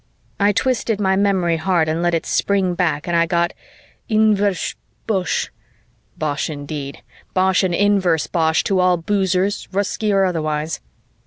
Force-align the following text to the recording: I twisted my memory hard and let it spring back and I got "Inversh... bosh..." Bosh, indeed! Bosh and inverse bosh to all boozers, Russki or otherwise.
I 0.39 0.51
twisted 0.51 0.99
my 0.99 1.15
memory 1.15 1.57
hard 1.57 1.87
and 1.87 2.01
let 2.01 2.15
it 2.15 2.25
spring 2.25 2.73
back 2.73 3.05
and 3.07 3.15
I 3.15 3.27
got 3.27 3.53
"Inversh... 4.09 4.75
bosh..." 5.05 5.51
Bosh, 6.17 6.49
indeed! 6.49 7.03
Bosh 7.35 7.61
and 7.61 7.75
inverse 7.75 8.25
bosh 8.25 8.63
to 8.63 8.79
all 8.79 8.97
boozers, 8.97 9.67
Russki 9.71 10.11
or 10.11 10.25
otherwise. 10.25 10.79